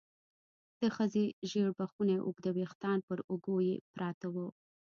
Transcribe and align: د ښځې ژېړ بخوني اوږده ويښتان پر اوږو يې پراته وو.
د 0.79 0.81
ښځې 0.95 1.25
ژېړ 1.49 1.69
بخوني 1.79 2.17
اوږده 2.25 2.51
ويښتان 2.53 2.97
پر 3.07 3.17
اوږو 3.31 3.57
يې 3.67 3.75
پراته 3.93 4.27
وو. 4.33 4.47